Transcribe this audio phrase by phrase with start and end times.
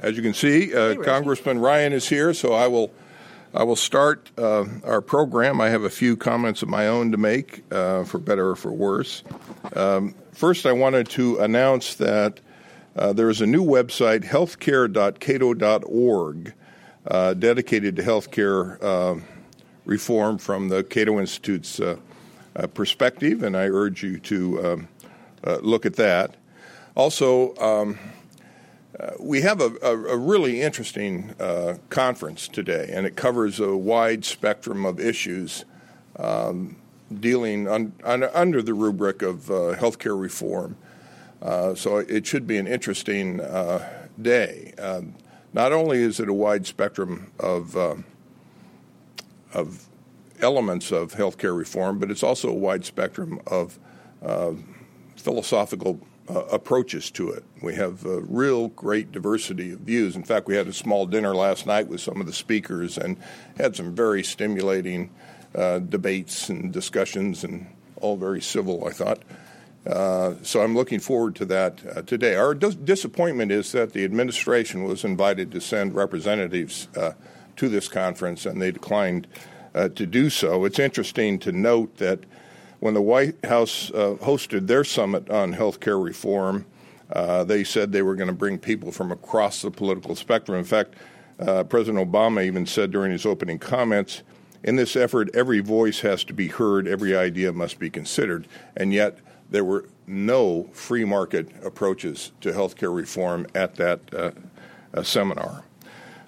[0.00, 2.90] As you can see, uh, Congressman Ryan is here, so I will
[3.52, 5.60] I will start uh, our program.
[5.60, 8.70] I have a few comments of my own to make, uh, for better or for
[8.70, 9.24] worse.
[9.74, 12.38] Um, first, I wanted to announce that
[12.94, 16.54] uh, there is a new website, healthcare.cato.org,
[17.06, 19.16] uh, dedicated to healthcare uh,
[19.84, 21.96] reform from the Cato Institute's uh,
[22.72, 24.86] perspective, and I urge you to um,
[25.60, 26.36] look at that.
[26.94, 27.98] Also, um,
[29.00, 33.74] uh, we have a, a, a really interesting uh, conference today, and it covers a
[33.74, 35.64] wide spectrum of issues
[36.16, 36.76] um,
[37.18, 40.76] dealing un, un, under the rubric of uh, healthcare reform.
[41.40, 43.88] Uh, so it should be an interesting uh,
[44.20, 44.74] day.
[44.78, 45.14] Um,
[45.54, 47.76] not only is it a wide spectrum of
[49.52, 49.88] of
[50.40, 53.78] elements of healthcare reform, but it's also a wide spectrum of
[55.16, 55.98] philosophical
[56.30, 57.42] uh, approaches to it.
[57.60, 60.14] We have a real great diversity of views.
[60.14, 63.16] In fact, we had a small dinner last night with some of the speakers and
[63.56, 65.10] had some very stimulating
[65.54, 69.22] uh, debates and discussions, and all very civil, I thought.
[69.84, 72.36] Uh, so I'm looking forward to that uh, today.
[72.36, 77.12] Our dis- disappointment is that the administration was invited to send representatives uh,
[77.56, 79.26] to this conference, and they declined
[79.72, 80.64] to do so.
[80.64, 82.24] It's interesting to note that
[82.80, 86.66] when the White House uh, hosted their summit on health care reform,
[87.12, 90.58] uh, they said they were going to bring people from across the political spectrum.
[90.58, 90.94] In fact,
[91.38, 94.22] uh, President Obama even said during his opening comments,
[94.62, 98.46] in this effort, every voice has to be heard, every idea must be considered.
[98.76, 99.18] And yet,
[99.50, 104.30] there were no free market approaches to health care reform at that uh,
[104.92, 105.64] uh, seminar.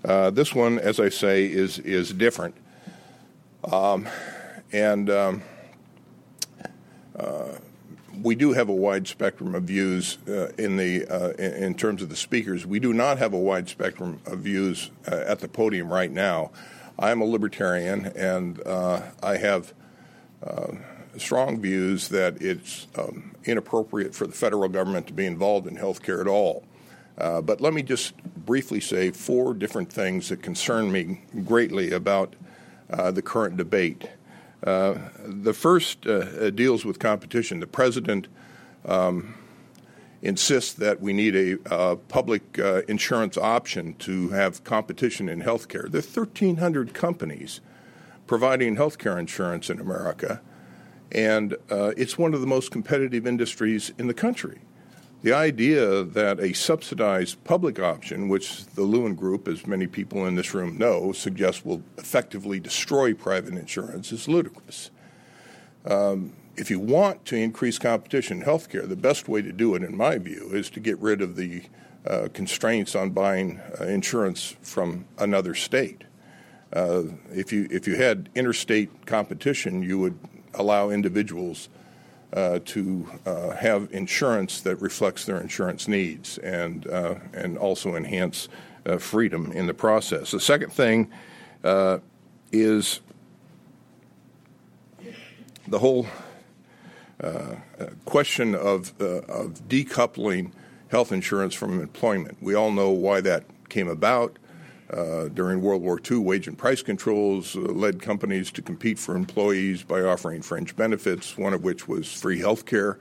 [0.04, 2.54] Uh, this one, as I say, is, is different.
[3.70, 4.08] Um,
[4.72, 5.42] and um,
[8.20, 12.08] we do have a wide spectrum of views uh, in the uh, in, terms of
[12.08, 12.66] the speakers.
[12.66, 16.50] We do not have a wide spectrum of views uh, at the podium right now.
[16.98, 19.72] I'm a libertarian, and uh, I have
[20.46, 20.72] uh,
[21.16, 26.02] strong views that it's um, inappropriate for the federal government to be involved in health
[26.02, 26.64] care at all.
[27.16, 32.34] but let me just briefly say four different things that concern me greatly about
[32.88, 34.08] the current debate.
[34.64, 37.60] Uh, the first uh, deals with competition.
[37.60, 38.28] The president
[38.84, 39.34] um,
[40.22, 45.90] insists that we need a uh, public uh, insurance option to have competition in healthcare.
[45.90, 47.60] There are 1,300 companies
[48.28, 50.40] providing healthcare insurance in America,
[51.10, 54.60] and uh, it's one of the most competitive industries in the country.
[55.22, 60.34] The idea that a subsidized public option, which the Lewin Group, as many people in
[60.34, 64.90] this room know, suggests will effectively destroy private insurance, is ludicrous.
[65.84, 69.84] Um, if you want to increase competition in healthcare, the best way to do it,
[69.84, 71.62] in my view, is to get rid of the
[72.04, 76.02] uh, constraints on buying uh, insurance from another state.
[76.72, 80.18] Uh, if you if you had interstate competition, you would
[80.54, 81.68] allow individuals
[82.32, 88.48] uh, to uh, have insurance that reflects their insurance needs and uh, and also enhance
[88.86, 90.30] uh, freedom in the process.
[90.30, 91.10] The second thing
[91.62, 91.98] uh,
[92.50, 93.00] is
[95.68, 96.06] the whole
[97.22, 97.56] uh,
[98.04, 100.52] question of of decoupling
[100.88, 102.38] health insurance from employment.
[102.40, 104.38] We all know why that came about.
[104.92, 109.16] Uh, during World War II, wage and price controls uh, led companies to compete for
[109.16, 112.98] employees by offering fringe benefits, one of which was free health care.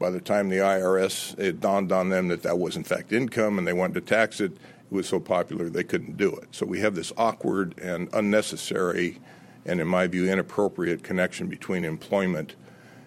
[0.00, 3.56] By the time the IRS, it dawned on them that that was in fact income
[3.58, 4.52] and they wanted to tax it.
[4.52, 6.48] It was so popular they couldn't do it.
[6.52, 9.20] So we have this awkward and unnecessary
[9.64, 12.56] and, in my view, inappropriate connection between employment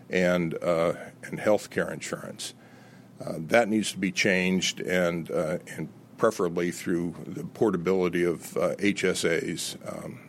[0.10, 0.94] and, uh,
[1.24, 2.54] and health care insurance.
[3.20, 5.90] Uh, that needs to be changed, and, uh, and
[6.22, 10.20] preferably through the portability of uh, HSAs um,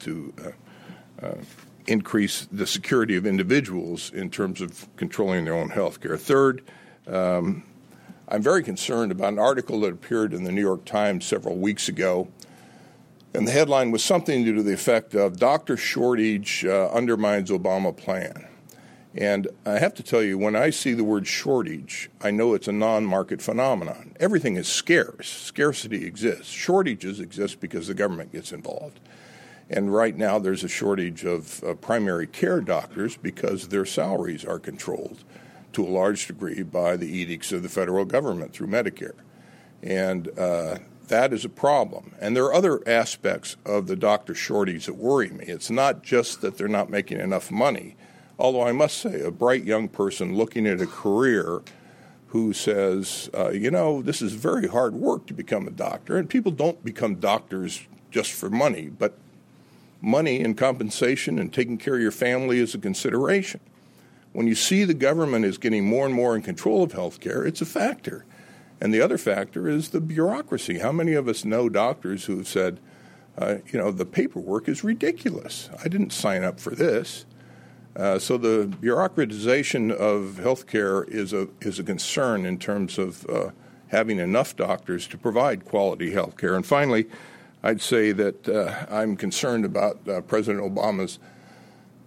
[0.00, 1.34] to uh, uh,
[1.86, 6.16] increase the security of individuals in terms of controlling their own health care.
[6.16, 6.62] Third,
[7.06, 7.64] um,
[8.28, 11.86] I'm very concerned about an article that appeared in the New York Times several weeks
[11.86, 12.28] ago.
[13.34, 18.48] And the headline was something to the effect of Doctor Shortage uh, undermines Obama plan.
[19.14, 22.68] And I have to tell you, when I see the word shortage, I know it's
[22.68, 24.16] a non market phenomenon.
[24.18, 26.50] Everything is scarce, scarcity exists.
[26.50, 29.00] Shortages exist because the government gets involved.
[29.68, 34.58] And right now, there's a shortage of uh, primary care doctors because their salaries are
[34.58, 35.24] controlled
[35.74, 39.14] to a large degree by the edicts of the federal government through Medicare.
[39.82, 42.14] And uh, that is a problem.
[42.20, 45.44] And there are other aspects of the doctor shortage that worry me.
[45.46, 47.96] It's not just that they're not making enough money
[48.42, 51.62] Although I must say, a bright young person looking at a career
[52.26, 56.28] who says, uh, you know, this is very hard work to become a doctor, and
[56.28, 59.16] people don't become doctors just for money, but
[60.00, 63.60] money and compensation and taking care of your family is a consideration.
[64.32, 67.60] When you see the government is getting more and more in control of healthcare, it's
[67.60, 68.24] a factor.
[68.80, 70.80] And the other factor is the bureaucracy.
[70.80, 72.80] How many of us know doctors who have said,
[73.38, 75.70] uh, you know, the paperwork is ridiculous.
[75.78, 77.24] I didn't sign up for this.
[77.94, 83.50] Uh, so the bureaucratization of healthcare is a is a concern in terms of uh,
[83.88, 86.56] having enough doctors to provide quality healthcare.
[86.56, 87.06] And finally,
[87.62, 91.18] I'd say that uh, I'm concerned about uh, President Obama's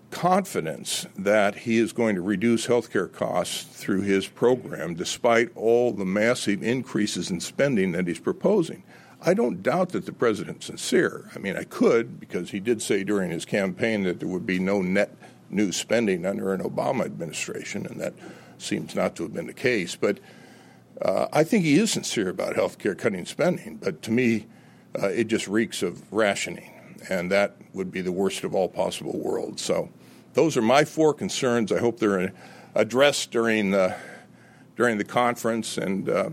[0.10, 6.06] confidence that he is going to reduce healthcare costs through his program, despite all the
[6.06, 8.84] massive increases in spending that he's proposing.
[9.22, 11.30] I don't doubt that the president's sincere.
[11.36, 14.60] I mean, I could because he did say during his campaign that there would be
[14.60, 15.16] no net
[15.50, 18.14] new spending under an Obama administration, and that
[18.58, 19.96] seems not to have been the case.
[19.96, 20.20] But
[21.02, 23.78] uh, I think he is sincere about health care cutting spending.
[23.78, 24.48] But to me,
[25.02, 26.72] uh, it just reeks of rationing,
[27.10, 29.62] and that would be the worst of all possible worlds.
[29.62, 29.90] So
[30.34, 31.72] those are my four concerns.
[31.72, 32.34] I hope they're
[32.76, 33.96] addressed during the,
[34.76, 36.30] during the conference, and uh,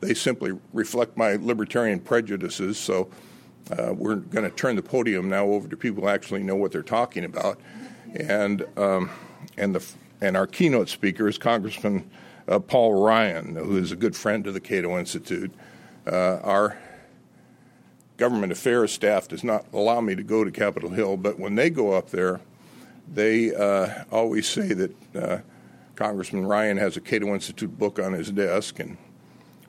[0.00, 2.78] they simply reflect my libertarian prejudices.
[2.78, 3.10] So
[3.76, 6.70] uh, we're going to turn the podium now over to people who actually know what
[6.70, 7.58] they're talking about
[8.14, 9.10] and um,
[9.56, 9.84] and the
[10.20, 12.08] and our keynote speaker is Congressman
[12.48, 15.52] uh, Paul Ryan, who is a good friend of the Cato Institute.
[16.06, 16.78] Uh, our
[18.16, 21.70] government affairs staff does not allow me to go to Capitol Hill, but when they
[21.70, 22.40] go up there,
[23.12, 25.38] they uh, always say that uh,
[25.96, 28.96] Congressman Ryan has a Cato Institute book on his desk, and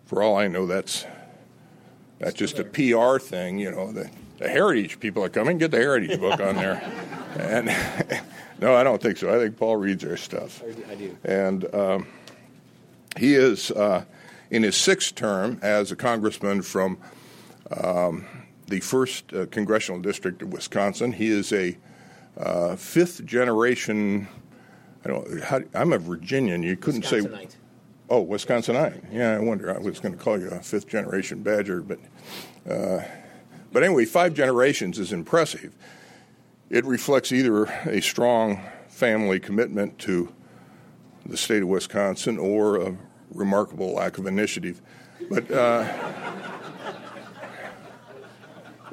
[0.05, 1.05] for all I know, that's
[2.19, 3.59] that's just a PR thing.
[3.59, 6.81] You know, the, the Heritage people are coming, get the Heritage book on there,
[7.35, 7.67] and
[8.59, 9.33] no, I don't think so.
[9.33, 10.63] I think Paul reads our stuff.
[10.89, 11.17] I do.
[11.23, 12.07] And um,
[13.17, 14.05] he is uh,
[14.49, 16.97] in his sixth term as a congressman from
[17.81, 18.25] um,
[18.67, 21.11] the first uh, congressional district of Wisconsin.
[21.11, 21.77] He is a
[22.37, 24.27] uh, fifth generation.
[25.03, 25.43] I don't.
[25.43, 26.63] How, I'm a Virginian.
[26.63, 27.21] You couldn't say.
[28.07, 29.01] Oh, Wisconsinite.
[29.11, 29.73] Yeah, I wonder.
[29.75, 31.99] I was going to call you a fifth generation Badger, but
[32.69, 33.03] uh,
[33.71, 35.73] but anyway, five generations is impressive
[36.69, 40.33] it reflects either a strong family commitment to
[41.25, 42.95] the state of Wisconsin or a
[43.33, 44.81] remarkable lack of initiative.
[45.29, 45.85] But uh,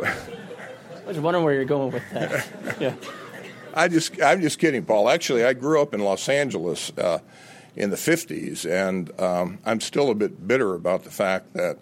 [0.02, 2.46] I was wondering where you're going with that.
[2.80, 2.94] Yeah.
[3.74, 5.08] I just, I'm just kidding, Paul.
[5.08, 7.20] Actually, I grew up in Los Angeles uh,
[7.74, 11.78] in the 50s, and um, I'm still a bit bitter about the fact that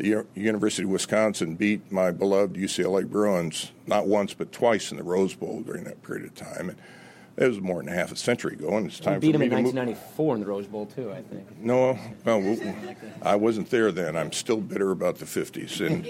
[0.00, 5.02] the University of Wisconsin beat my beloved UCLA Bruins not once but twice in the
[5.02, 6.70] Rose Bowl during that period of time.
[6.70, 6.78] And
[7.36, 9.58] it was more than half a century ago, and it's time beat for me them
[9.58, 11.12] in 1994 in the Rose Bowl too.
[11.12, 11.58] I think.
[11.58, 12.56] No, no,
[13.22, 14.16] I wasn't there then.
[14.16, 16.06] I'm still bitter about the 50s, and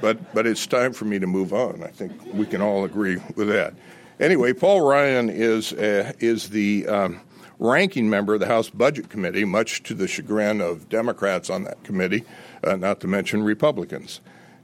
[0.00, 1.82] but but it's time for me to move on.
[1.82, 3.74] I think we can all agree with that.
[4.20, 7.20] Anyway, Paul Ryan is uh, is the um,
[7.58, 11.82] ranking member of the House Budget Committee, much to the chagrin of Democrats on that
[11.82, 12.24] committee
[12.64, 14.20] uh, not to mention Republicans.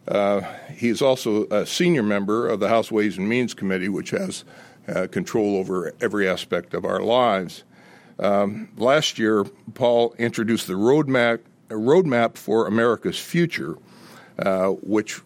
[0.08, 0.40] Uh,
[0.74, 4.44] he is also a senior member of the House Ways and Means Committee, which has
[4.88, 7.62] uh, control over every aspect of our lives.
[8.18, 9.44] Um, last year,
[9.74, 13.76] Paul introduced the roadmap, roadmap for America's future,
[14.38, 15.20] uh, which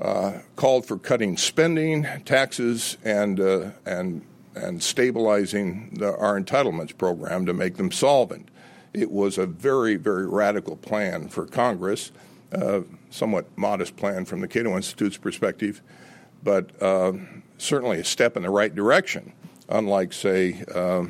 [0.00, 4.22] uh, called for cutting spending, taxes, and uh, and
[4.56, 8.48] and stabilizing the, our entitlements program to make them solvent.
[8.92, 12.12] It was a very, very radical plan for Congress,
[12.52, 15.82] uh, somewhat modest plan from the Cato Institute's perspective,
[16.42, 17.12] but uh,
[17.58, 19.32] certainly a step in the right direction,
[19.68, 21.04] unlike, say, uh,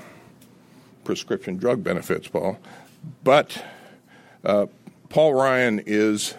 [1.04, 2.58] prescription drug benefits, Paul.
[3.22, 3.64] But
[4.44, 4.66] uh,
[5.08, 6.34] Paul Ryan is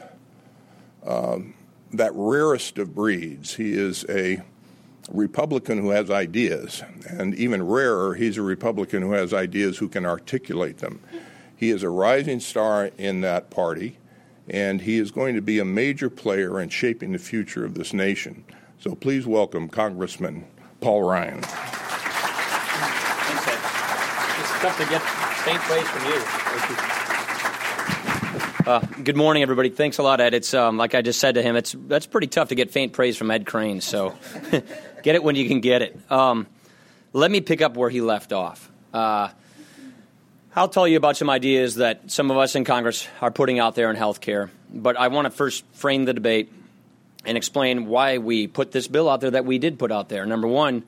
[1.05, 1.53] um,
[1.93, 3.55] that rarest of breeds.
[3.55, 4.41] He is a
[5.09, 10.05] Republican who has ideas, and even rarer, he's a Republican who has ideas who can
[10.05, 10.99] articulate them.
[11.55, 13.97] He is a rising star in that party,
[14.49, 17.93] and he is going to be a major player in shaping the future of this
[17.93, 18.43] nation.
[18.79, 20.45] So please welcome Congressman
[20.81, 21.41] Paul Ryan.
[21.41, 23.59] Thanks, Ed.
[24.39, 25.01] It's tough to get
[25.43, 26.96] faint praise from you.
[28.67, 29.69] Uh, good morning, everybody.
[29.69, 30.33] Thanks a lot, Ed.
[30.33, 31.55] It's um, like I just said to him.
[31.55, 33.79] It's that's pretty tough to get faint praise from Ed Crane.
[33.79, 34.13] So
[35.03, 35.97] get it when you can get it.
[36.11, 36.47] Um,
[37.13, 38.69] let me pick up where he left off.
[38.93, 39.29] Uh,
[40.53, 43.75] I'll tell you about some ideas that some of us in Congress are putting out
[43.75, 46.51] there in healthcare, but I want to first frame the debate
[47.23, 50.25] and explain why we put this bill out there that we did put out there.
[50.25, 50.83] Number one,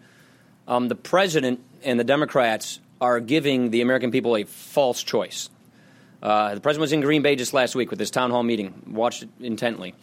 [0.68, 5.50] um, the president and the Democrats are giving the American people a false choice.
[6.22, 8.74] Uh, the president was in Green Bay just last week with his town hall meeting,
[8.88, 9.94] watched it intently.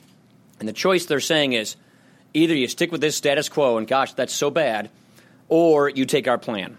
[0.59, 1.77] And the choice they're saying is
[2.33, 4.91] either you stick with this status quo, and gosh, that's so bad,
[5.49, 6.79] or you take our plan.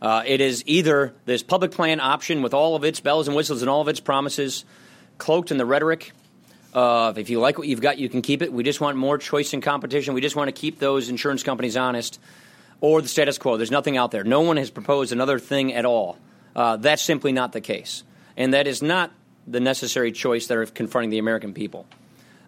[0.00, 3.62] Uh, it is either this public plan option with all of its bells and whistles
[3.62, 4.64] and all of its promises,
[5.16, 6.12] cloaked in the rhetoric
[6.74, 8.52] of if you like what you've got, you can keep it.
[8.52, 10.14] We just want more choice and competition.
[10.14, 12.20] We just want to keep those insurance companies honest,
[12.80, 13.56] or the status quo.
[13.56, 14.22] There's nothing out there.
[14.22, 16.18] No one has proposed another thing at all.
[16.54, 18.04] Uh, that's simply not the case.
[18.38, 19.10] And that is not
[19.46, 21.86] the necessary choice that are confronting the American people.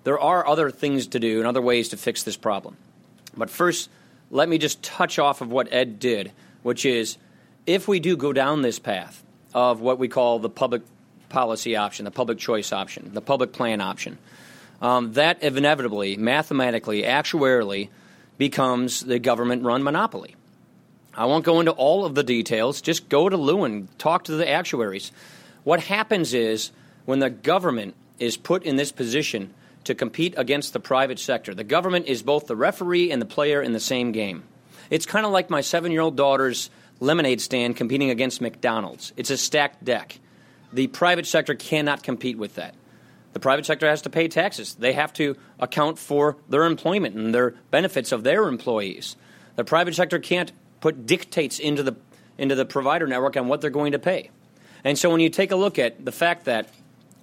[0.05, 2.77] There are other things to do and other ways to fix this problem.
[3.37, 3.91] But first,
[4.31, 6.33] let me just touch off of what Ed did,
[6.63, 7.19] which is
[7.67, 10.83] if we do go down this path of what we call the public
[11.29, 14.19] policy option, the public choice option, the public plan option,
[14.81, 17.89] um, that inevitably, mathematically, actuarially,
[18.39, 20.37] becomes the government run monopoly.
[21.15, 22.81] I won't go into all of the details.
[22.81, 25.13] Just go to Lewin, talk to the actuaries.
[25.65, 26.71] What happens is
[27.05, 29.53] when the government is put in this position
[29.85, 33.63] to compete against the private sector, the government is both the referee and the player
[33.63, 34.45] in the same game.
[34.91, 39.13] It's kind of like my seven year old daughter's lemonade stand competing against McDonald's.
[39.17, 40.19] It's a stacked deck.
[40.73, 42.75] The private sector cannot compete with that.
[43.33, 44.75] The private sector has to pay taxes.
[44.75, 49.17] They have to account for their employment and their benefits of their employees.
[49.57, 51.97] The private sector can't put dictates into the
[52.39, 54.31] into the provider network on what they're going to pay.
[54.85, 56.69] And so when you take a look at the fact that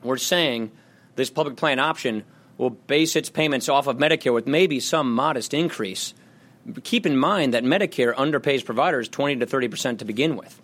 [0.03, 0.71] we're saying
[1.15, 2.23] this public plan option
[2.57, 6.13] will base its payments off of Medicare with maybe some modest increase,
[6.83, 10.61] keep in mind that Medicare underpays providers 20 to 30 percent to begin with.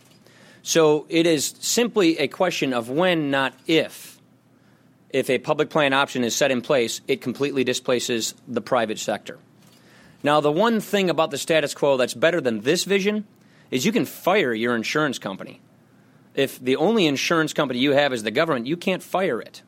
[0.62, 4.20] So it is simply a question of when, not if.
[5.10, 9.38] If a public plan option is set in place, it completely displaces the private sector.
[10.24, 13.28] Now, the one thing about the status quo that's better than this vision
[13.70, 15.60] is you can fire your insurance company.
[16.36, 19.62] If the only insurance company you have is the government, you can't fire it.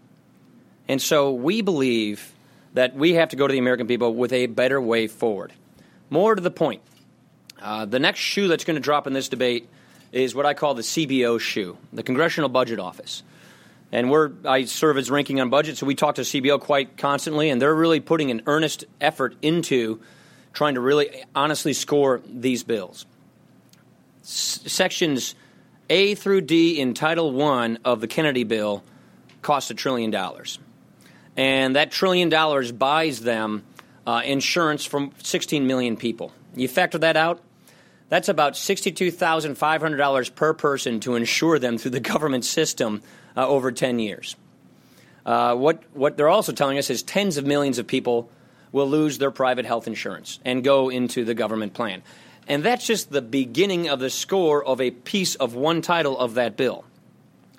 [0.88, 2.34] And so we believe
[2.74, 5.53] that we have to go to the American people with a better way forward.
[6.10, 6.81] More to the point,
[7.62, 9.67] uh, the next shoe that's going to drop in this debate
[10.12, 13.24] is what I call the CBO shoe, the Congressional Budget Office.
[13.91, 17.50] And we're, I serve as ranking on budget, so we talk to CBO quite constantly,
[17.50, 20.01] and they're really putting an earnest effort into
[20.53, 23.05] trying to really honestly score these bills.
[24.24, 25.36] S- sections
[25.89, 28.83] A through D in Title I of the Kennedy bill
[29.41, 30.59] cost a trillion dollars.
[31.37, 33.63] And that trillion dollars buys them
[34.07, 36.31] uh, insurance from 16 million people.
[36.55, 37.41] You factor that out,
[38.09, 43.01] that's about $62,500 per person to insure them through the government system
[43.35, 44.35] uh, over 10 years.
[45.25, 48.29] Uh, what, what they're also telling us is tens of millions of people
[48.71, 52.03] will lose their private health insurance and go into the government plan.
[52.47, 56.35] And that's just the beginning of the score of a piece of one title of
[56.35, 56.85] that bill.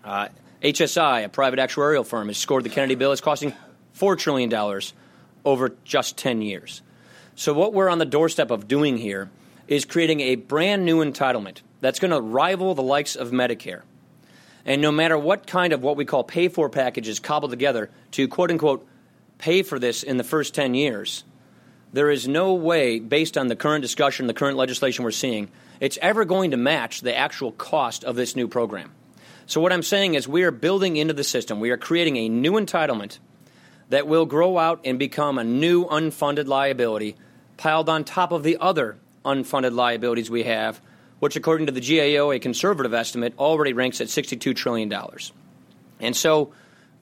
[0.05, 0.29] Uh,
[0.63, 3.53] HSI, a private actuarial firm, has scored the Kennedy bill as costing
[3.99, 4.53] $4 trillion
[5.45, 6.83] over just 10 years.
[7.35, 9.31] So, what we're on the doorstep of doing here
[9.69, 13.83] is creating a brand new entitlement that's going to rival the likes of Medicare.
[14.65, 18.27] And no matter what kind of what we call pay for packages cobbled together to
[18.27, 18.87] quote unquote
[19.39, 21.25] pay for this in the first 10 years,
[21.97, 25.49] there is no way, based on the current discussion, the current legislation we're seeing,
[25.81, 28.93] it's ever going to match the actual cost of this new program.
[29.47, 32.29] So, what I'm saying is, we are building into the system, we are creating a
[32.29, 33.19] new entitlement
[33.89, 37.17] that will grow out and become a new unfunded liability
[37.57, 40.83] piled on top of the other unfunded liabilities we have,
[41.21, 44.93] which, according to the GAO, a conservative estimate, already ranks at $62 trillion.
[45.99, 46.53] And so,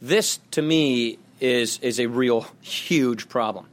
[0.01, 3.67] this to me is, is a real huge problem.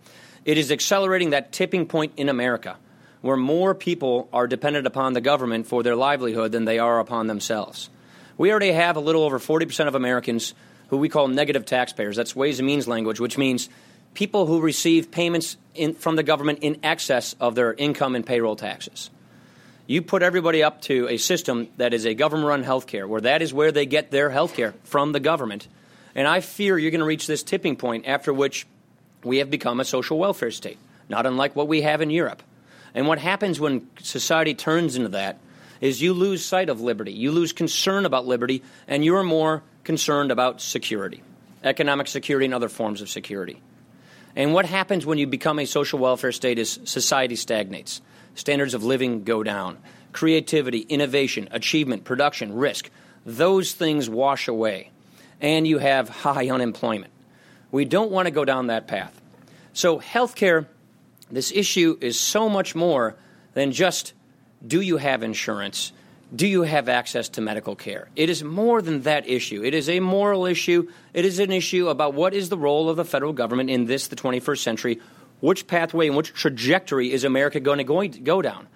[0.44, 2.78] It is accelerating that tipping point in America
[3.22, 7.28] where more people are dependent upon the government for their livelihood than they are upon
[7.28, 7.90] themselves.
[8.38, 10.54] We already have a little over 40% of Americans
[10.90, 12.16] who we call negative taxpayers.
[12.16, 13.70] That's Ways and Means language, which means
[14.14, 18.56] people who receive payments in, from the government in excess of their income and payroll
[18.56, 19.10] taxes.
[19.86, 23.22] You put everybody up to a system that is a government run health care, where
[23.22, 25.68] that is where they get their health care from the government.
[26.16, 28.66] And I fear you're going to reach this tipping point after which
[29.24, 30.78] we have become a social welfare state,
[31.10, 32.44] not unlike what we have in Europe.
[32.94, 35.40] And what happens when society turns into that
[35.80, 40.32] is you lose sight of liberty, you lose concern about liberty, and you're more concerned
[40.32, 41.24] about security,
[41.64, 43.62] economic security, and other forms of security.
[44.36, 48.02] And what happens when you become a social welfare state is society stagnates.
[48.36, 49.78] Standards of living go down.
[50.14, 52.90] Creativity, innovation, achievement, production, risk,
[53.26, 54.92] those things wash away.
[55.42, 57.11] And you have high unemployment.
[57.72, 59.20] We don't want to go down that path.
[59.74, 60.68] So, healthcare,
[61.32, 63.16] this issue is so much more
[63.54, 64.14] than just
[64.66, 65.94] do you have insurance?
[66.34, 68.08] do you have access to medical care?
[68.16, 69.64] It is more than that issue.
[69.64, 70.90] It is a moral issue.
[71.14, 74.08] It is an issue about what is the role of the federal government in this,
[74.08, 75.02] the 21st century.
[75.42, 78.68] Which pathway and which trajectory is America going to, going to go down?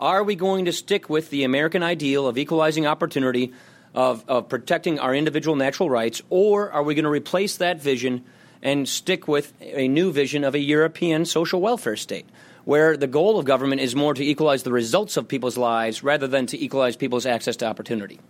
[0.00, 3.52] Are we going to stick with the American ideal of equalizing opportunity,
[3.94, 8.24] of, of protecting our individual natural rights, or are we going to replace that vision
[8.62, 12.26] and stick with a new vision of a European social welfare state?
[12.64, 16.28] where the goal of government is more to equalize the results of people's lives rather
[16.28, 18.20] than to equalize people's access to opportunity.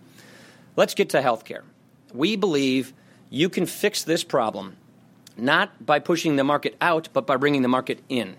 [0.76, 1.62] Let's get to healthcare.
[2.14, 2.92] We believe
[3.30, 4.76] you can fix this problem
[5.36, 8.36] not by pushing the market out, but by bringing the market in.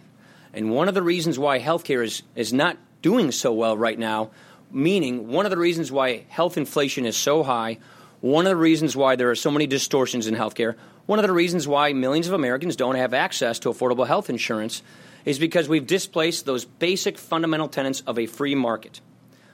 [0.54, 4.30] And one of the reasons why healthcare is, is not doing so well right now,
[4.72, 7.80] meaning one of the reasons why health inflation is so high,
[8.22, 11.34] one of the reasons why there are so many distortions in healthcare, one of the
[11.34, 14.82] reasons why millions of Americans don't have access to affordable health insurance
[15.26, 19.02] is because we've displaced those basic fundamental tenets of a free market.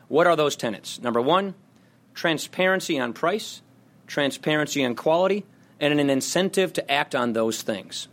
[0.07, 1.01] What are those tenets?
[1.01, 1.55] Number one,
[2.13, 3.61] transparency on price,
[4.07, 5.45] transparency on quality,
[5.79, 8.07] and an incentive to act on those things.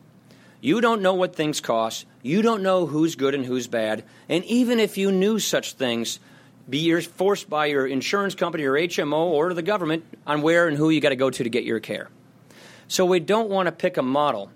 [0.60, 4.44] You don't know what things cost, you don't know who's good and who's bad, and
[4.44, 6.20] even if you knew such things,
[6.68, 10.76] be you're forced by your insurance company or HMO or the government on where and
[10.76, 12.08] who you got to go to to get your care.
[12.88, 14.50] So we don't want to pick a model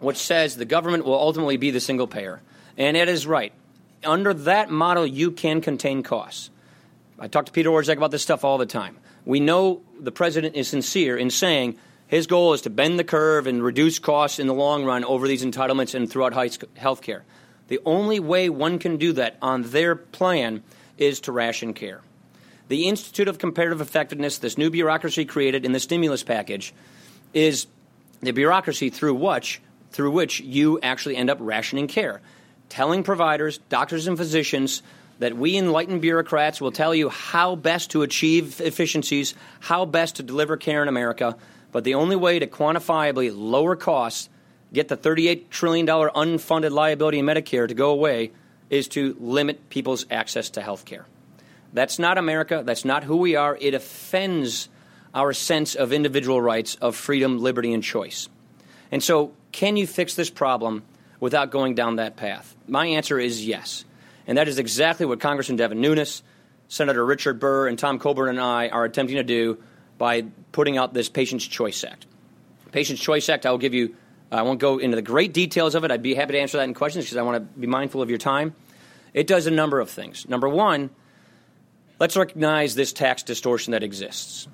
[0.00, 2.40] which says the government will ultimately be the single payer.
[2.76, 3.52] And it is right.
[4.04, 6.50] Under that model, you can contain costs.
[7.18, 8.96] I talk to Peter Orszag about this stuff all the time.
[9.26, 13.46] We know the president is sincere in saying his goal is to bend the curve
[13.46, 16.32] and reduce costs in the long run over these entitlements and throughout
[16.76, 17.24] health care.
[17.68, 20.62] The only way one can do that on their plan
[20.96, 22.00] is to ration care.
[22.68, 26.72] The Institute of Comparative Effectiveness, this new bureaucracy created in the stimulus package,
[27.32, 27.66] is
[28.20, 29.60] the bureaucracy through which
[29.90, 32.20] through which you actually end up rationing care.
[32.68, 34.82] Telling providers, doctors, and physicians
[35.18, 40.22] that we enlightened bureaucrats will tell you how best to achieve efficiencies, how best to
[40.22, 41.36] deliver care in America,
[41.72, 44.28] but the only way to quantifiably lower costs,
[44.72, 48.30] get the $38 trillion unfunded liability in Medicare to go away,
[48.70, 51.04] is to limit people's access to health care.
[51.72, 52.62] That's not America.
[52.64, 53.58] That's not who we are.
[53.60, 54.68] It offends
[55.14, 58.28] our sense of individual rights, of freedom, liberty, and choice.
[58.92, 60.82] And so can you fix this problem
[61.18, 62.54] without going down that path?
[62.66, 63.84] My answer is yes.
[64.26, 66.22] And that is exactly what Congressman Devin Nunes,
[66.68, 69.58] Senator Richard Burr, and Tom Coburn and I are attempting to do
[69.98, 72.06] by putting out this Patients' Choice Act.
[72.70, 73.96] Patients' Choice Act, I will give you,
[74.30, 75.90] uh, I won't go into the great details of it.
[75.90, 78.08] I'd be happy to answer that in questions because I want to be mindful of
[78.08, 78.54] your time.
[79.12, 80.28] It does a number of things.
[80.28, 80.90] Number one,
[81.98, 84.46] let's recognize this tax distortion that exists.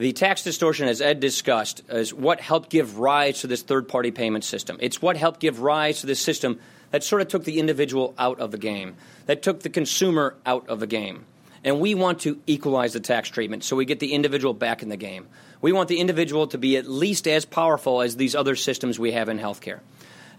[0.00, 4.10] The tax distortion, as Ed discussed, is what helped give rise to this third party
[4.10, 4.78] payment system.
[4.80, 6.58] It's what helped give rise to this system
[6.90, 10.66] that sort of took the individual out of the game, that took the consumer out
[10.70, 11.26] of the game.
[11.64, 14.88] And we want to equalize the tax treatment so we get the individual back in
[14.88, 15.28] the game.
[15.60, 19.12] We want the individual to be at least as powerful as these other systems we
[19.12, 19.80] have in healthcare.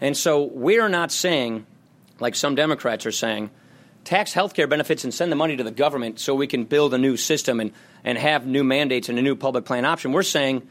[0.00, 1.66] And so we're not saying,
[2.18, 3.50] like some Democrats are saying,
[4.04, 6.94] tax health care benefits and send the money to the government so we can build
[6.94, 7.72] a new system and,
[8.04, 10.12] and have new mandates and a new public plan option.
[10.12, 10.66] We're saying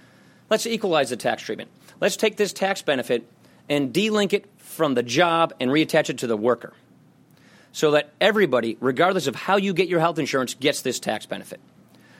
[0.50, 1.70] let's equalize the tax treatment.
[2.00, 3.28] Let's take this tax benefit
[3.70, 6.74] and delink it from the job and reattach it to the worker
[7.72, 11.60] so that everybody, regardless of how you get your health insurance, gets this tax benefit.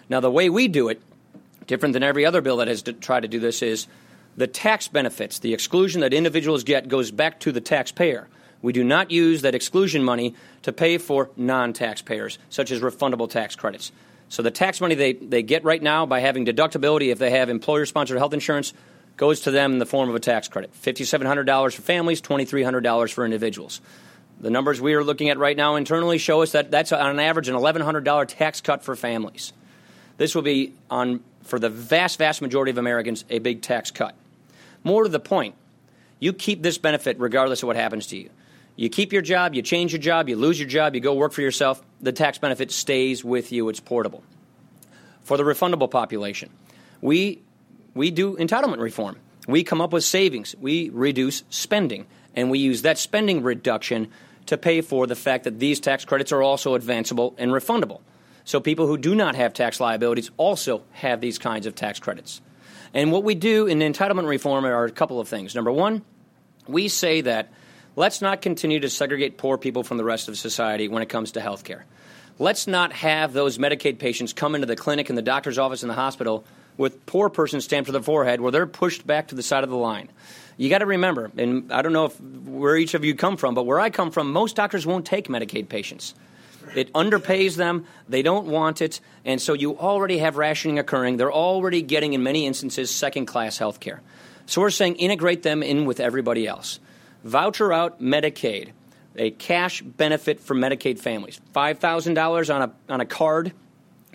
[0.10, 1.02] Now, the way we do it,
[1.68, 3.88] different than every other bill that has tried to do this, is
[4.38, 8.28] the tax benefits, the exclusion that individuals get, goes back to the taxpayer.
[8.62, 13.30] We do not use that exclusion money to pay for non taxpayers, such as refundable
[13.30, 13.92] tax credits.
[14.30, 17.50] So the tax money they, they get right now by having deductibility if they have
[17.50, 18.74] employer sponsored health insurance
[19.18, 23.26] goes to them in the form of a tax credit $5,700 for families, $2,300 for
[23.26, 23.82] individuals.
[24.40, 27.48] The numbers we are looking at right now internally show us that that's on average
[27.48, 29.54] an $1,100 tax cut for families.
[30.18, 34.16] This will be, on, for the vast, vast majority of Americans, a big tax cut.
[34.84, 35.56] More to the point,
[36.20, 38.30] you keep this benefit regardless of what happens to you.
[38.76, 41.34] You keep your job, you change your job, you lose your job, you go work
[41.34, 44.24] for yourself, the tax benefit stays with you, it's portable.
[45.24, 46.50] For the refundable population,
[47.02, 47.42] we,
[47.94, 49.18] we do entitlement reform.
[49.48, 54.10] We come up with savings, we reduce spending, and we use that spending reduction
[54.48, 58.02] to pay for the fact that these tax credits are also advanceable and refundable.
[58.44, 62.42] So people who do not have tax liabilities also have these kinds of tax credits.
[62.94, 65.56] And what we do in entitlement reform are a couple of things.
[65.56, 66.04] Number one,
[66.68, 67.52] we say that
[67.96, 71.32] Let's not continue to segregate poor people from the rest of society when it comes
[71.34, 71.86] to health care.
[72.40, 75.90] Let's not have those Medicaid patients come into the clinic and the doctor's office in
[75.90, 76.46] the hospital
[76.78, 79.70] with poor person stamped to their forehead where they're pushed back to the side of
[79.70, 80.10] the line.
[80.58, 83.56] You got to remember, and I don't know if, where each of you come from,
[83.56, 86.14] but where I come from, most doctors won't take Medicaid patients.
[86.76, 87.86] It underpays them.
[88.08, 89.02] They don't want it.
[89.26, 91.18] And so you already have rationing occurring.
[91.18, 94.02] They're already getting, in many instances, second class health care.
[94.46, 96.80] So we're saying integrate them in with everybody else.
[97.24, 98.72] Voucher out Medicaid,
[99.16, 101.40] a cash benefit for Medicaid families.
[101.54, 103.54] $5,000 on a, on a card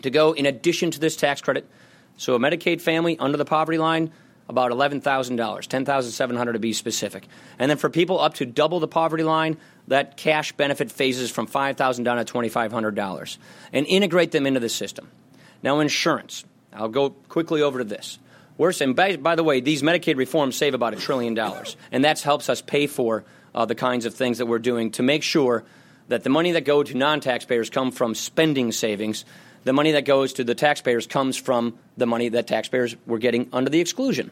[0.02, 1.68] to go in addition to this tax credit.
[2.16, 4.10] So a Medicaid family under the poverty line,
[4.48, 7.26] about $11,000, $10,700 to be specific.
[7.58, 9.56] And then for people up to double the poverty line,
[9.88, 13.38] that cash benefit phases from $5,000 down to $2,500
[13.72, 15.10] and integrate them into the system.
[15.62, 16.44] Now, insurance.
[16.72, 18.18] I'll go quickly over to this.
[18.58, 22.04] We're saying, by, by the way, these Medicaid reforms save about a trillion dollars, and
[22.04, 25.22] that helps us pay for uh, the kinds of things that we're doing to make
[25.22, 25.64] sure
[26.08, 29.24] that the money that go to non-taxpayers come from spending savings.
[29.64, 33.48] The money that goes to the taxpayers comes from the money that taxpayers were getting
[33.52, 34.30] under the exclusion.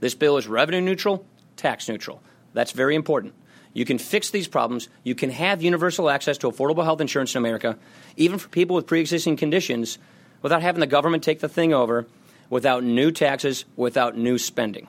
[0.00, 1.24] This bill is revenue neutral,
[1.56, 2.20] tax neutral.
[2.52, 3.34] That's very important.
[3.72, 4.88] You can fix these problems.
[5.04, 7.78] You can have universal access to affordable health insurance in America,
[8.16, 9.98] even for people with pre existing conditions,
[10.42, 12.06] without having the government take the thing over,
[12.50, 14.88] without new taxes, without new spending.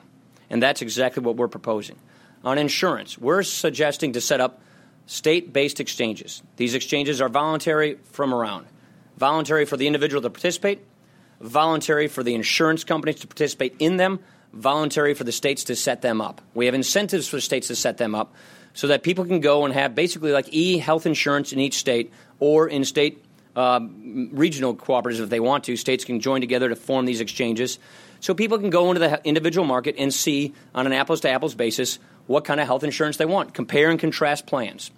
[0.50, 1.96] And that's exactly what we're proposing.
[2.44, 4.60] On insurance, we're suggesting to set up
[5.06, 6.42] state based exchanges.
[6.56, 8.66] These exchanges are voluntary from around
[9.16, 10.80] voluntary for the individual to participate,
[11.40, 14.20] voluntary for the insurance companies to participate in them,
[14.52, 16.40] voluntary for the states to set them up.
[16.54, 18.34] We have incentives for states to set them up
[18.72, 22.12] so that people can go and have basically like e health insurance in each state
[22.40, 23.23] or in state
[23.56, 25.76] um, regional cooperatives if they want to.
[25.76, 27.78] States can join together to form these exchanges.
[28.20, 31.54] So people can go into the individual market and see on an apples to apples
[31.54, 34.90] basis what kind of health insurance they want, compare and contrast plans.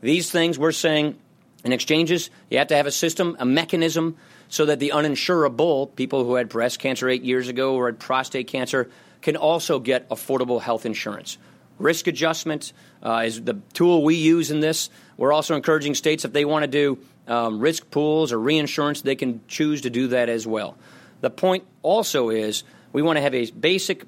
[0.00, 1.16] These things we're saying
[1.64, 4.16] in exchanges, you have to have a system, a mechanism,
[4.48, 8.48] so that the uninsurable, people who had breast cancer eight years ago or had prostate
[8.48, 8.90] cancer,
[9.22, 11.38] can also get affordable health insurance.
[11.78, 14.90] Risk adjustment uh, is the tool we use in this.
[15.16, 19.16] We're also encouraging states, if they want to do um, risk pools or reinsurance, they
[19.16, 20.76] can choose to do that as well.
[21.20, 24.04] The point also is we want to have a basic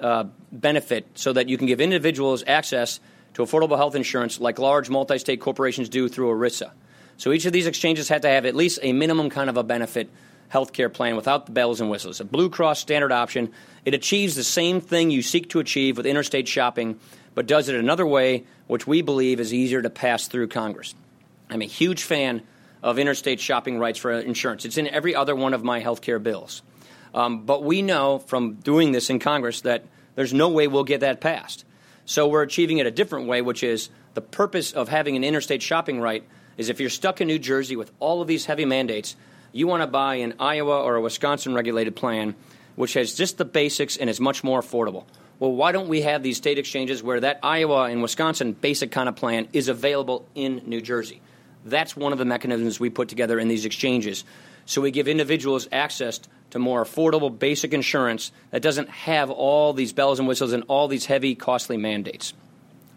[0.00, 3.00] uh, benefit so that you can give individuals access
[3.34, 6.70] to affordable health insurance like large multi state corporations do through ERISA.
[7.16, 9.62] So each of these exchanges had to have at least a minimum kind of a
[9.62, 10.10] benefit
[10.48, 12.20] health care plan without the bells and whistles.
[12.20, 13.52] A Blue Cross standard option.
[13.84, 16.98] It achieves the same thing you seek to achieve with interstate shopping,
[17.34, 20.94] but does it another way, which we believe is easier to pass through Congress.
[21.48, 22.42] I'm a huge fan
[22.82, 24.64] of interstate shopping rights for insurance.
[24.64, 26.62] It's in every other one of my health care bills.
[27.14, 31.00] Um, but we know from doing this in Congress that there's no way we'll get
[31.00, 31.64] that passed.
[32.04, 35.62] So we're achieving it a different way, which is the purpose of having an interstate
[35.62, 36.24] shopping right
[36.56, 39.16] is if you're stuck in New Jersey with all of these heavy mandates,
[39.52, 42.34] you want to buy an Iowa or a Wisconsin regulated plan,
[42.76, 45.04] which has just the basics and is much more affordable.
[45.38, 49.08] Well, why don't we have these state exchanges where that Iowa and Wisconsin basic kind
[49.08, 51.22] of plan is available in New Jersey?
[51.64, 54.24] That's one of the mechanisms we put together in these exchanges.
[54.66, 56.20] So we give individuals access
[56.50, 60.88] to more affordable basic insurance that doesn't have all these bells and whistles and all
[60.88, 62.34] these heavy, costly mandates.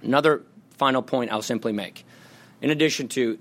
[0.02, 0.43] Another
[0.78, 2.06] final point I'll simply make.
[2.62, 3.38] In addition to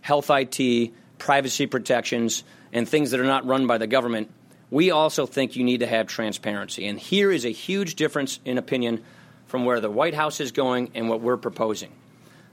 [0.00, 4.30] health IT, privacy protections, and things that are not run by the government,
[4.70, 6.86] we also think you need to have transparency.
[6.86, 9.02] And here is a huge difference in opinion
[9.46, 11.92] from where the White House is going and what we're proposing.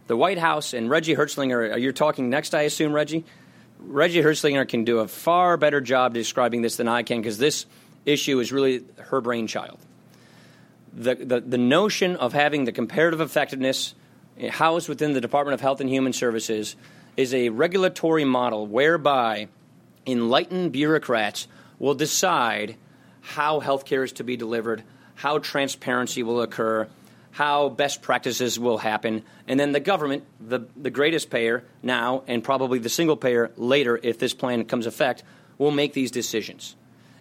[0.07, 3.23] The White House and Reggie Herzlinger, you're talking next, I assume, Reggie?
[3.79, 7.65] Reggie Herzlinger can do a far better job describing this than I can because this
[8.05, 9.79] issue is really her brainchild.
[10.93, 13.95] The, the, the notion of having the comparative effectiveness
[14.49, 16.75] housed within the Department of Health and Human Services
[17.15, 19.47] is a regulatory model whereby
[20.05, 21.47] enlightened bureaucrats
[21.79, 22.75] will decide
[23.21, 24.83] how health care is to be delivered,
[25.15, 26.87] how transparency will occur,
[27.33, 32.43] how best practices will happen, and then the government, the, the greatest payer now, and
[32.43, 35.23] probably the single payer later if this plan comes effect,
[35.57, 36.75] will make these decisions.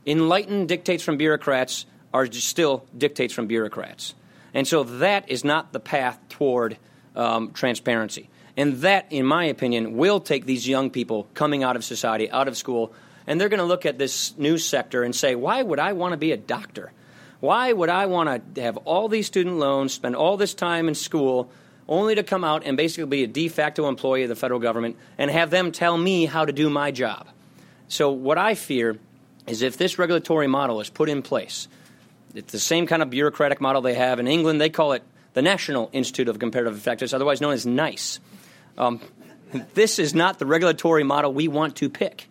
[0.07, 4.15] Enlightened dictates from bureaucrats are still dictates from bureaucrats.
[4.53, 6.77] And so that is not the path toward
[7.17, 8.29] um, transparency.
[8.55, 12.49] And that, in my opinion, will take these young people coming out of society, out
[12.49, 12.93] of school,
[13.27, 16.13] and they're going to look at this news sector and say, why would I want
[16.13, 16.93] to be a doctor?
[17.43, 20.95] Why would I want to have all these student loans, spend all this time in
[20.95, 21.51] school,
[21.89, 24.97] only to come out and basically be a de facto employee of the federal government
[25.19, 27.27] and have them tell me how to do my job?
[27.89, 28.97] So, what I fear
[29.49, 31.67] is if this regulatory model is put in place,
[32.33, 34.61] it's the same kind of bureaucratic model they have in England.
[34.61, 35.03] They call it
[35.35, 38.21] the National Institute of Comparative Effectiveness, otherwise known as NICE.
[38.79, 39.01] Um,
[39.75, 42.29] this is not the regulatory model we want to pick.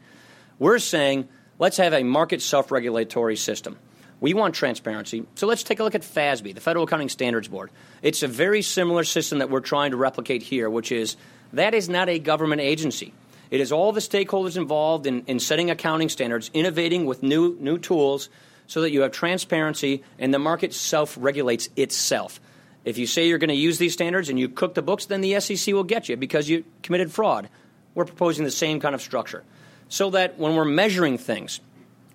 [0.58, 1.28] We're saying
[1.60, 3.78] let's have a market self regulatory system.
[4.22, 5.26] We want transparency.
[5.34, 7.72] So let's take a look at FASB, the Federal Accounting Standards Board.
[8.04, 11.18] It's a very similar system that we're trying to replicate here, which is
[11.54, 13.14] that is not a government agency.
[13.50, 17.80] It is all the stakeholders involved in, in setting accounting standards, innovating with new, new
[17.80, 18.30] tools
[18.68, 22.40] so that you have transparency and the market self regulates itself.
[22.86, 25.22] If you say you're going to use these standards and you cook the books, then
[25.22, 27.50] the SEC will get you because you committed fraud.
[27.96, 29.44] We're proposing the same kind of structure
[29.90, 31.60] so that when we're measuring things,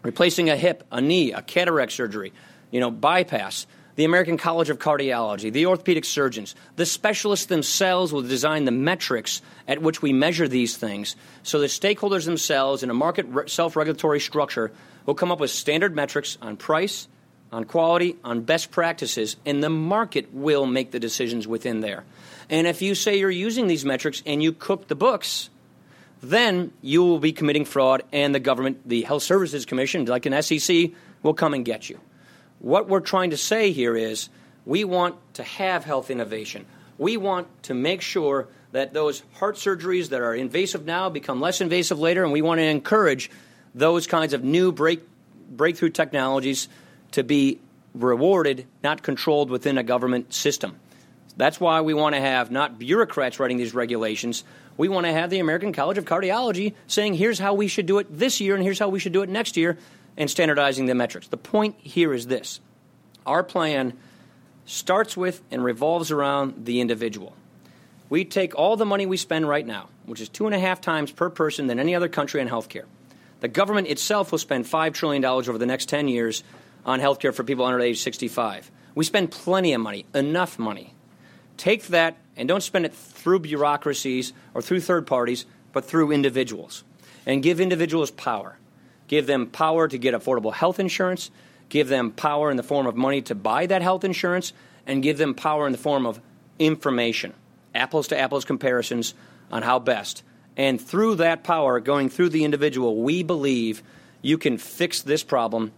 [0.06, 2.32] replacing a hip, a knee, a cataract surgery,
[2.70, 3.66] you know, bypass,
[3.96, 9.42] the American College of Cardiology, the orthopedic surgeons, the specialists themselves will design the metrics
[9.66, 14.20] at which we measure these things so the stakeholders themselves in a market self regulatory
[14.20, 14.70] structure
[15.06, 17.08] will come up with standard metrics on price,
[17.50, 22.04] on quality, on best practices, and the market will make the decisions within there.
[22.48, 25.50] And if you say you're using these metrics and you cook the books,
[26.22, 30.42] then you will be committing fraud, and the government, the Health Services Commission, like an
[30.42, 30.90] SEC,
[31.22, 32.00] will come and get you.
[32.58, 34.28] What we're trying to say here is
[34.64, 36.66] we want to have health innovation.
[36.98, 41.60] We want to make sure that those heart surgeries that are invasive now become less
[41.60, 43.30] invasive later, and we want to encourage
[43.74, 45.02] those kinds of new break,
[45.50, 46.68] breakthrough technologies
[47.12, 47.60] to be
[47.94, 50.78] rewarded, not controlled within a government system.
[51.36, 54.44] That's why we want to have not bureaucrats writing these regulations.
[54.76, 57.98] We want to have the American College of Cardiology saying, here's how we should do
[57.98, 59.78] it this year and here's how we should do it next year,
[60.16, 61.28] and standardizing the metrics.
[61.28, 62.60] The point here is this
[63.24, 63.94] our plan
[64.64, 67.34] starts with and revolves around the individual.
[68.08, 70.80] We take all the money we spend right now, which is two and a half
[70.80, 72.84] times per person than any other country on healthcare.
[73.40, 76.42] The government itself will spend $5 trillion over the next 10 years
[76.84, 78.70] on healthcare for people under age 65.
[78.94, 80.94] We spend plenty of money, enough money.
[81.56, 86.84] Take that and don't spend it through bureaucracies or through third parties, but through individuals.
[87.24, 88.58] And give individuals power.
[89.08, 91.30] Give them power to get affordable health insurance,
[91.68, 94.52] give them power in the form of money to buy that health insurance,
[94.86, 96.20] and give them power in the form of
[96.58, 97.34] information,
[97.74, 99.14] apples to apples comparisons
[99.50, 100.22] on how best.
[100.56, 103.82] And through that power, going through the individual, we believe
[104.22, 105.72] you can fix this problem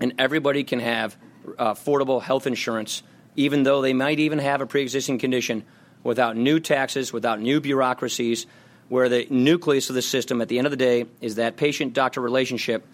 [0.00, 1.16] and everybody can have
[1.58, 3.02] uh, affordable health insurance,
[3.36, 5.64] even though they might even have a pre existing condition,
[6.04, 8.46] without new taxes, without new bureaucracies,
[8.88, 11.94] where the nucleus of the system at the end of the day is that patient
[11.94, 12.86] doctor relationship,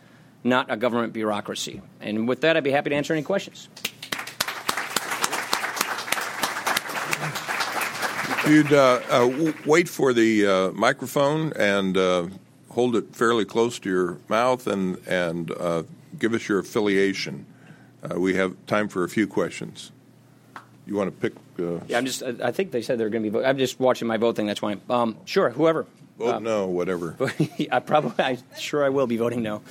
[0.45, 1.83] not a government bureaucracy.
[2.01, 3.69] And with that, I'd be happy to answer any questions.
[8.49, 12.29] You'd uh, uh, wait for the uh, microphone and uh,
[12.71, 15.83] hold it fairly close to your mouth and, and uh,
[16.19, 17.47] give us your affiliation.
[18.03, 19.93] Uh, we have time for a few questions.
[20.91, 21.39] You want to pick?
[21.57, 22.21] Uh, yeah, I'm just.
[22.25, 23.45] I think they said they're going to be.
[23.45, 24.47] I'm just watching my vote thing.
[24.47, 24.77] That's why.
[24.91, 25.87] Um, sure, whoever.
[26.19, 27.17] Vote uh, no, whatever.
[27.71, 28.13] I probably.
[28.25, 29.63] I'm sure I will be voting no.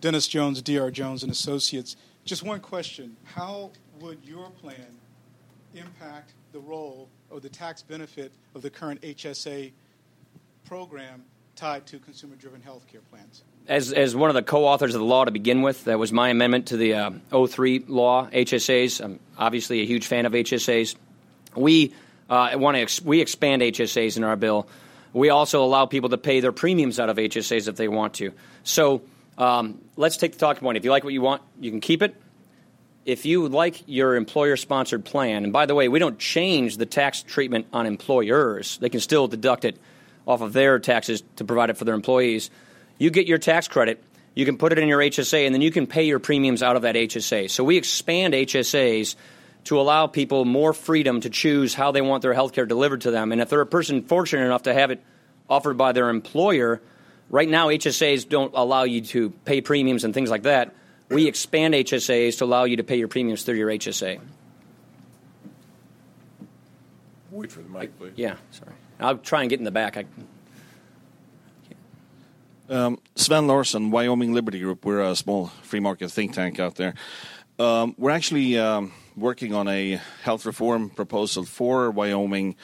[0.00, 0.90] Dennis Jones, Dr.
[0.90, 1.94] Jones and Associates.
[2.24, 3.70] Just one question: How
[4.00, 4.96] would your plan
[5.74, 9.72] impact the role or the tax benefit of the current HSA
[10.64, 11.22] program
[11.54, 13.42] tied to consumer-driven health care plans?
[13.68, 16.30] As, as one of the co-authors of the law to begin with, that was my
[16.30, 19.02] amendment to the uh, 03 law, HSAs.
[19.02, 20.96] I'm obviously a huge fan of HSAs.
[21.54, 21.92] We
[22.28, 24.66] uh, want to ex- we expand HSAs in our bill.
[25.12, 28.32] We also allow people to pay their premiums out of HSAs if they want to.
[28.64, 29.02] So
[29.38, 30.78] um, let's take the talking point.
[30.78, 32.16] If you like what you want, you can keep it.
[33.04, 37.22] If you like your employer-sponsored plan, and by the way, we don't change the tax
[37.22, 39.76] treatment on employers; they can still deduct it
[40.26, 42.50] off of their taxes to provide it for their employees
[42.98, 44.02] you get your tax credit,
[44.34, 46.76] you can put it in your HSA, and then you can pay your premiums out
[46.76, 47.50] of that HSA.
[47.50, 49.16] So we expand HSAs
[49.64, 53.10] to allow people more freedom to choose how they want their health care delivered to
[53.10, 53.32] them.
[53.32, 55.02] And if they're a person fortunate enough to have it
[55.48, 56.80] offered by their employer,
[57.30, 60.74] right now HSAs don't allow you to pay premiums and things like that.
[61.08, 64.20] We expand HSAs to allow you to pay your premiums through your HSA.
[67.30, 68.12] Wait for the mic, please.
[68.16, 68.72] Yeah, sorry.
[69.00, 69.96] I'll try and get in the back.
[69.96, 70.04] I,
[72.72, 74.84] um, Sven Larson, Wyoming Liberty Group.
[74.84, 76.94] We're a small free market think tank out there.
[77.58, 82.56] Um, we're actually um, working on a health reform proposal for Wyoming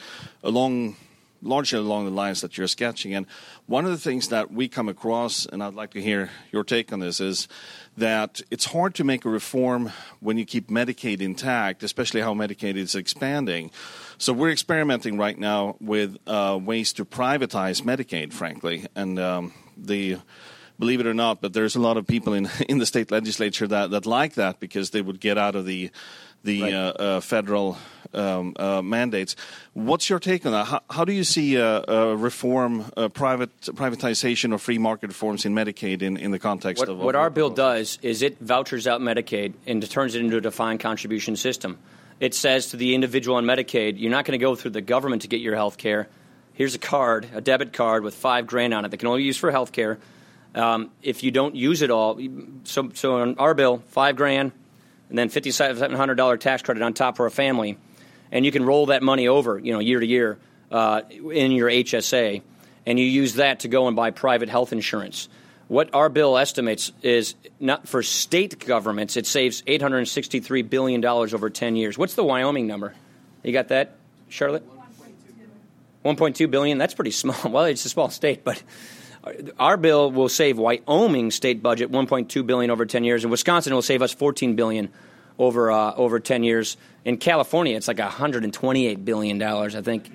[0.43, 0.95] along
[1.41, 3.13] largely along the lines that you're sketching.
[3.13, 3.25] And
[3.65, 6.91] one of the things that we come across, and I'd like to hear your take
[6.91, 7.47] on this, is
[7.95, 12.75] that it's hard to make a reform when you keep Medicaid intact, especially how Medicaid
[12.75, 13.71] is expanding.
[14.17, 19.53] So we're experimenting right now with uh, ways to privatize Medicaid, frankly, and um,
[19.85, 20.17] the
[20.77, 23.67] believe it or not, but there's a lot of people in in the state legislature
[23.67, 25.91] that, that like that because they would get out of the
[26.43, 26.73] the right.
[26.73, 27.77] uh, uh, federal
[28.13, 29.35] um, uh, mandates.
[29.73, 30.65] What's your take on that?
[30.65, 36.17] How, how do you see reform, private privatization or free market reforms in Medicaid in,
[36.17, 39.87] in the context what, of what our bill does is it vouchers out Medicaid and
[39.89, 41.77] turns it into a defined contribution system.
[42.19, 45.21] It says to the individual on Medicaid, you're not going to go through the government
[45.21, 46.09] to get your health care
[46.59, 49.25] here's a card, a debit card with five grand on it that can only be
[49.25, 49.97] used for health care.
[50.53, 52.19] Um, if you don't use it all,
[52.65, 54.51] so, so on our bill, five grand,
[55.07, 57.77] and then $5,700 tax credit on top for a family,
[58.31, 60.37] and you can roll that money over, you know, year to year
[60.69, 62.41] uh, in your HSA,
[62.85, 65.29] and you use that to go and buy private health insurance.
[65.69, 71.75] What our bill estimates is not for state governments, it saves $863 billion over 10
[71.77, 71.97] years.
[71.97, 72.95] What's the Wyoming number?
[73.43, 73.95] You got that,
[74.27, 74.78] Charlotte?
[76.15, 76.77] 1.2 billion.
[76.77, 77.35] That's pretty small.
[77.49, 78.61] Well, it's a small state, but
[79.57, 83.81] our bill will save Wyoming state budget 1.2 billion over 10 years, and Wisconsin will
[83.81, 84.89] save us 14 billion
[85.37, 86.77] over uh, over 10 years.
[87.05, 90.07] In California, it's like 128 billion dollars, I think,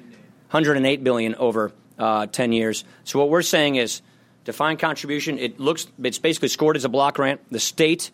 [0.50, 2.84] 108 billion over uh, 10 years.
[3.04, 4.02] So what we're saying is,
[4.44, 5.38] defined contribution.
[5.38, 7.40] It looks it's basically scored as a block grant.
[7.50, 8.10] The state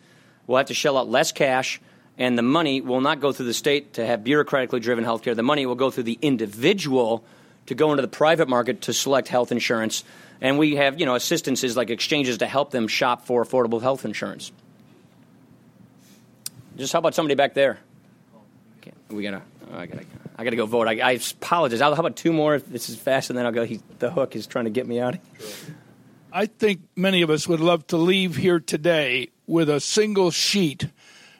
[0.47, 1.81] will have to shell out less cash
[2.17, 5.35] and the money will not go through the state to have bureaucratically driven health care.
[5.35, 7.23] The money will go through the individual
[7.67, 10.03] to go into the private market to select health insurance.
[10.41, 14.05] And we have, you know, assistances like exchanges to help them shop for affordable health
[14.05, 14.51] insurance.
[16.77, 17.79] Just how about somebody back there?
[18.79, 19.41] Okay, we gotta.
[19.71, 20.05] Oh, I gotta.
[20.37, 20.87] I gotta go vote.
[20.87, 21.79] I, I apologize.
[21.79, 22.57] How about two more?
[22.57, 23.65] This is fast, and then I'll go.
[23.65, 25.17] He, the hook is trying to get me out.
[26.33, 30.87] I think many of us would love to leave here today with a single sheet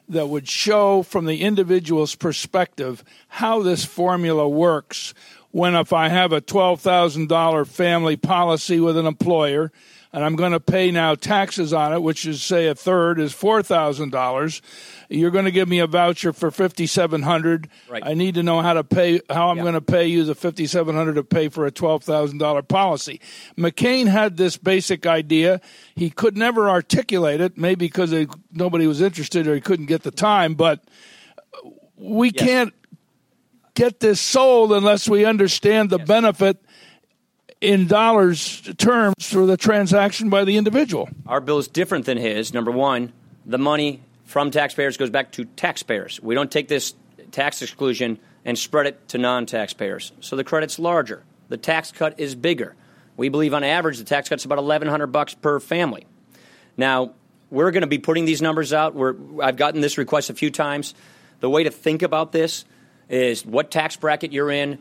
[0.10, 5.14] that would show from the individual's perspective how this formula works
[5.52, 9.72] when if I have a $12,000 family policy with an employer
[10.14, 13.34] and I'm going to pay now taxes on it, which is say a third is
[13.34, 14.62] $4,000,
[15.10, 18.04] you're going to give me a voucher for 5700 right.
[18.06, 21.16] I need to know how to pay how I'm going to pay you the 5700
[21.16, 23.22] to pay for a $12,000 policy.
[23.58, 25.62] McCain had this basic idea.
[25.96, 28.14] He could never articulate it, maybe because
[28.52, 30.84] nobody was interested or he couldn't get the time, but
[31.96, 32.46] we yes.
[32.46, 32.74] can't
[33.74, 36.08] get this sold unless we understand the yes.
[36.08, 36.58] benefit
[37.60, 41.10] in dollars terms for the transaction by the individual.
[41.28, 42.54] Our bill is different than his.
[42.54, 43.14] Number one,
[43.46, 46.20] the money from taxpayers goes back to taxpayers.
[46.22, 46.96] We don't take this
[47.32, 50.12] tax exclusion and spread it to non taxpayers.
[50.22, 51.24] So the credit's larger.
[51.50, 52.76] The tax cut is bigger.
[53.18, 56.08] We believe on average the tax cut's about 1100 bucks per family.
[56.78, 57.14] Now,
[57.50, 58.96] we're going to be putting these numbers out.
[58.96, 60.96] We're, I've gotten this request a few times.
[61.42, 62.66] The way to think about this
[63.12, 64.80] is what tax bracket you're in,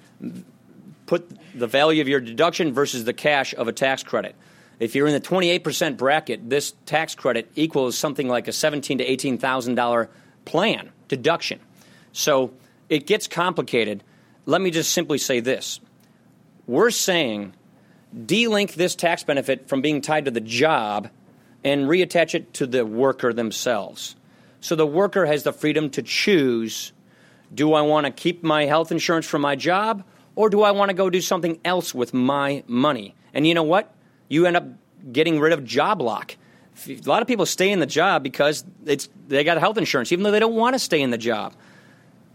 [1.07, 4.37] put the value of your deduction versus the cash of a tax credit.
[4.79, 9.05] If you're in the 28% bracket, this tax credit equals something like a $17 to
[9.05, 10.09] $18,000
[10.45, 11.61] plan deduction.
[12.13, 12.53] So
[12.89, 14.03] it gets complicated.
[14.47, 15.81] Let me just simply say this.
[16.67, 17.53] We're saying
[18.17, 21.11] delink this tax benefit from being tied to the job
[21.65, 24.15] and reattach it to the worker themselves.
[24.61, 26.93] So the worker has the freedom to choose
[27.53, 30.05] do I want to keep my health insurance from my job
[30.37, 33.15] or do I want to go do something else with my money?
[33.35, 33.93] And you know what?
[34.29, 34.65] You end up
[35.13, 36.37] getting rid of job lock.
[36.89, 40.23] A lot of people stay in the job because it's, they got health insurance, even
[40.23, 41.55] though they don't want to stay in the job.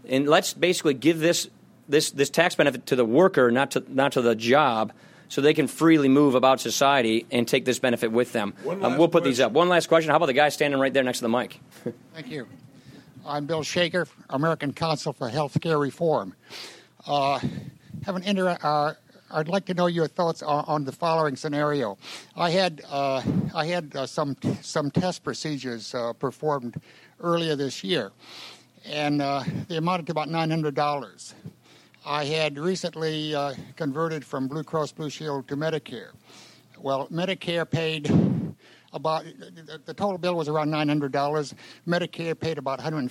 [0.08, 1.48] And let's basically give this,
[1.88, 4.92] this, this tax benefit to the worker, not to, not to the job,
[5.28, 8.54] so they can freely move about society and take this benefit with them.
[8.64, 9.24] Um, we'll put question.
[9.24, 9.52] these up.
[9.52, 10.10] One last question.
[10.10, 11.60] How about the guy standing right there next to the mic?
[12.14, 12.46] Thank you.
[13.26, 16.32] I'm Bill Shaker, American Council for Healthcare Reform.
[17.08, 17.40] Uh,
[18.04, 18.94] have an inter- uh,
[19.32, 21.98] I'd like to know your thoughts on, on the following scenario.
[22.36, 26.80] I had uh, I had uh, some some test procedures uh, performed
[27.20, 28.12] earlier this year,
[28.84, 31.34] and uh, they amounted to about nine hundred dollars.
[32.06, 33.34] I had recently
[33.74, 36.10] converted from Blue Cross Blue Shield to Medicare.
[36.78, 38.08] Well, Medicare paid
[38.96, 39.24] about
[39.84, 41.54] the total bill was around nine hundred dollars.
[41.86, 43.10] Medicare paid about one hundred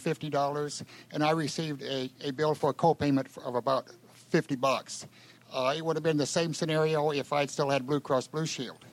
[1.12, 3.88] and I received a, a bill for a copayment of about
[4.30, 5.08] fifty bucks.
[5.54, 8.46] Uh, it would have been the same scenario if I'd still had Blue Cross Blue
[8.46, 8.84] Shield.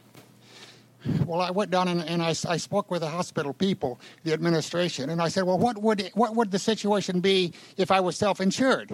[1.27, 5.11] Well, I went down and, and I, I, spoke with the hospital people, the administration,
[5.11, 8.93] and I said, "Well, what would what would the situation be if I was self-insured?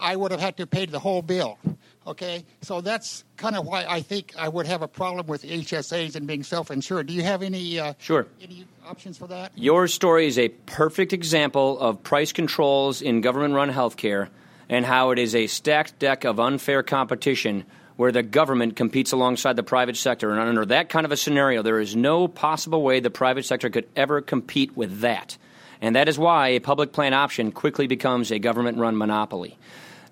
[0.00, 1.58] I would have had to pay the whole bill.
[2.06, 6.16] Okay, so that's kind of why I think I would have a problem with HSAs
[6.16, 7.06] and being self-insured.
[7.06, 9.52] Do you have any uh, sure any options for that?
[9.56, 14.28] Your story is a perfect example of price controls in government-run healthcare
[14.68, 17.64] and how it is a stacked deck of unfair competition
[17.96, 20.30] where the government competes alongside the private sector.
[20.30, 23.70] And under that kind of a scenario, there is no possible way the private sector
[23.70, 25.38] could ever compete with that.
[25.80, 29.58] And that is why a public plan option quickly becomes a government-run monopoly.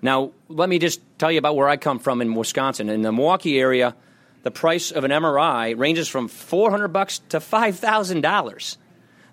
[0.03, 2.89] Now, let me just tell you about where I come from in Wisconsin.
[2.89, 3.95] In the Milwaukee area,
[4.43, 8.77] the price of an MRI ranges from 400 bucks to $5,000.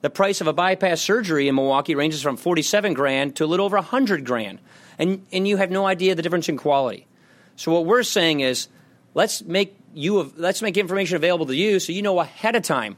[0.03, 3.67] The price of a bypass surgery in Milwaukee ranges from 47 grand to a little
[3.67, 4.61] over 100 grand.
[4.97, 7.09] And, and you have no idea the difference in quality.
[7.57, 8.69] So what we're saying is,
[9.13, 12.97] let's make you let's make information available to you so you know ahead of time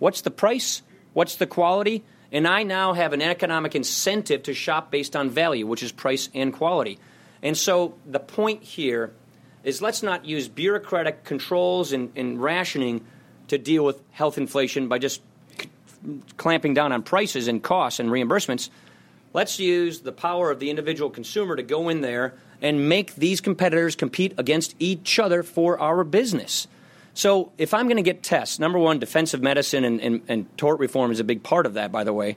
[0.00, 2.02] what's the price, what's the quality,
[2.32, 6.28] and I now have an economic incentive to shop based on value, which is price
[6.34, 6.98] and quality.
[7.42, 9.12] And so the point here
[9.64, 13.04] is let's not use bureaucratic controls and, and rationing
[13.48, 15.20] to deal with health inflation by just
[15.58, 15.68] c-
[16.36, 18.70] clamping down on prices and costs and reimbursements.
[19.34, 23.40] Let's use the power of the individual consumer to go in there and make these
[23.40, 26.68] competitors compete against each other for our business.
[27.14, 30.78] So, if I'm going to get tests, number one, defensive medicine and, and, and tort
[30.78, 32.36] reform is a big part of that, by the way.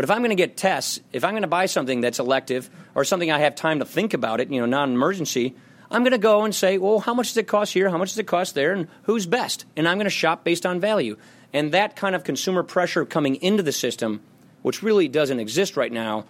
[0.00, 2.70] But if I'm going to get tests, if I'm going to buy something that's elective
[2.94, 5.54] or something I have time to think about it, you know, non emergency,
[5.90, 7.90] I'm going to go and say, well, how much does it cost here?
[7.90, 8.72] How much does it cost there?
[8.72, 9.66] And who's best?
[9.76, 11.18] And I'm going to shop based on value.
[11.52, 14.22] And that kind of consumer pressure coming into the system,
[14.62, 16.24] which really doesn't exist right now,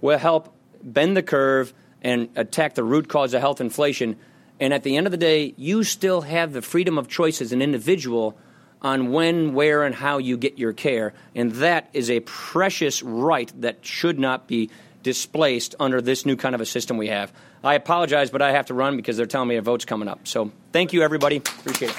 [0.00, 4.14] will help bend the curve and attack the root cause of health inflation.
[4.60, 7.50] And at the end of the day, you still have the freedom of choice as
[7.50, 8.38] an individual
[8.82, 11.12] on when, where, and how you get your care.
[11.34, 14.70] And that is a precious right that should not be
[15.02, 17.32] displaced under this new kind of a system we have.
[17.62, 20.26] I apologize, but I have to run because they're telling me a vote's coming up.
[20.26, 21.36] So thank you, everybody.
[21.36, 21.96] Appreciate it.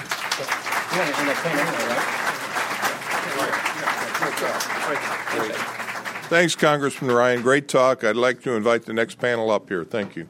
[6.28, 7.42] Thanks, Congressman Ryan.
[7.42, 8.04] Great talk.
[8.04, 9.84] I'd like to invite the next panel up here.
[9.84, 10.26] Thank you.